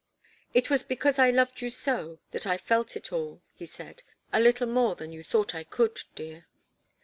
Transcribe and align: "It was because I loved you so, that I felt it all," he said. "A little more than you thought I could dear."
"It 0.55 0.71
was 0.71 0.81
because 0.81 1.19
I 1.19 1.29
loved 1.29 1.61
you 1.61 1.69
so, 1.69 2.17
that 2.31 2.47
I 2.47 2.57
felt 2.57 2.95
it 2.97 3.13
all," 3.13 3.43
he 3.53 3.67
said. 3.67 4.01
"A 4.33 4.39
little 4.39 4.65
more 4.65 4.95
than 4.95 5.13
you 5.13 5.23
thought 5.23 5.53
I 5.53 5.63
could 5.63 5.99
dear." 6.15 6.47